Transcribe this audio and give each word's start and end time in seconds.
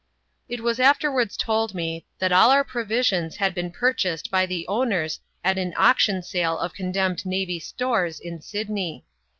It 0.49 0.61
was 0.61 0.79
afterwards 0.79 1.37
told 1.37 1.75
me, 1.75 2.07
that 2.17 2.31
all 2.31 2.49
our 2.49 2.63
provisions 2.63 3.35
had 3.35 3.53
been 3.53 3.69
purchased 3.69 4.31
by 4.31 4.47
the 4.47 4.67
owners 4.67 5.19
at 5.43 5.59
an 5.59 5.75
auction 5.77 6.23
sale 6.23 6.57
of 6.57 6.73
condemned 6.73 7.23
navy 7.23 7.59
stores 7.59 8.19
in 8.19 8.41
Sydney. 8.41 9.05